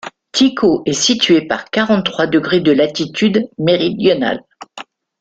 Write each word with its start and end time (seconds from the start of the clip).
Tycho 0.31 0.81
est 0.87 0.93
situé 0.93 1.41
par 1.45 1.69
quarante-trois 1.69 2.25
degré 2.25 2.59
de 2.59 2.71
latitude 2.71 3.47
méridionale 3.59 4.41